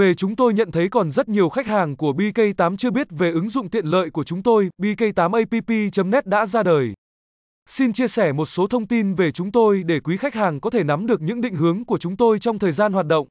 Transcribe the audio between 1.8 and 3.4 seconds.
của BK8 chưa biết về